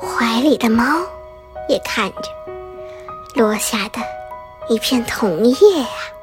[0.00, 0.84] 怀里的猫
[1.68, 2.30] 也看着
[3.34, 4.00] 落下的
[4.68, 6.17] 一片桐叶啊。